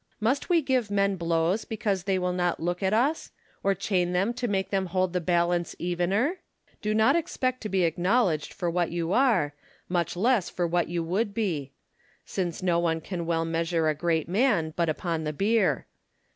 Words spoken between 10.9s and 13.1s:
would be; since no one